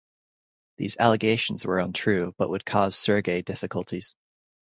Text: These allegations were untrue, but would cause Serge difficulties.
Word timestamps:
These 0.77 0.97
allegations 0.97 1.63
were 1.63 1.77
untrue, 1.77 2.33
but 2.39 2.49
would 2.49 2.65
cause 2.65 2.95
Serge 2.95 3.45
difficulties. 3.45 4.15